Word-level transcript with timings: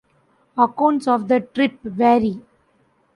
Accounts 0.57 1.07
of 1.07 1.27
the 1.27 1.41
trip 1.41 1.79
vary. 1.83 2.41